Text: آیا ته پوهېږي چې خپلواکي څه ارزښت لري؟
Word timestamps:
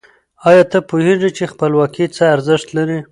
آیا 0.49 0.63
ته 0.71 0.77
پوهېږي 0.89 1.29
چې 1.37 1.51
خپلواکي 1.51 2.05
څه 2.15 2.23
ارزښت 2.35 2.67
لري؟ 2.77 2.99